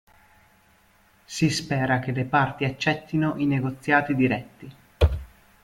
Si 1.25 1.51
spera 1.51 1.99
che 1.99 2.11
le 2.11 2.25
parti 2.25 2.63
accettino 2.63 3.35
i 3.37 3.45
negoziati 3.45 4.15
diretti. 4.15 4.75